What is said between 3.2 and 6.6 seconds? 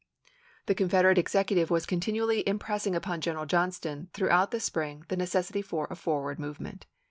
General Johnston, throughout the spring, the necessity for a forward